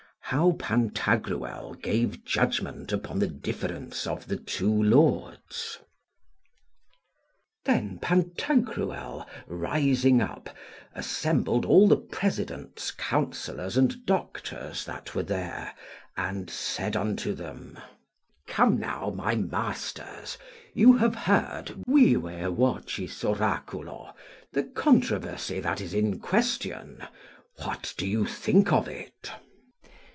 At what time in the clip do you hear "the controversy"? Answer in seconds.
24.53-25.59